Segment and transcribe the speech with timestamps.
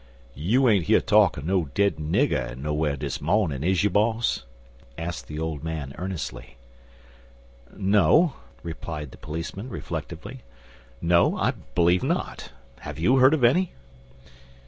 [0.33, 4.45] "You ain't hear talk er no dead nigger nowhar dis mawnin', is you, boss?"
[4.97, 6.57] asked the old man earnestly.
[7.77, 8.33] "No,"
[8.63, 10.41] replied the policeman, reflectively.
[11.03, 12.51] "No, I believe not.
[12.79, 13.73] Have you heard of any?"